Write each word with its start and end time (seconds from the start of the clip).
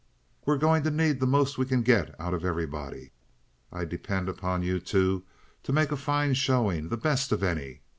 "We're 0.47 0.57
going 0.57 0.81
to 0.85 0.89
need 0.89 1.19
the 1.19 1.27
most 1.27 1.59
we 1.59 1.67
can 1.67 1.83
get 1.83 2.19
out 2.19 2.33
of 2.33 2.43
everybody. 2.43 3.11
I 3.71 3.85
depend 3.85 4.27
on 4.41 4.63
you 4.63 4.79
two 4.79 5.25
to 5.61 5.71
make 5.71 5.91
a 5.91 5.95
fine 5.95 6.33
showing—the 6.33 6.97
best 6.97 7.31
of 7.31 7.43
any. 7.43 7.81